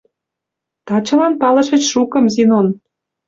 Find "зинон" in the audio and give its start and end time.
2.33-2.67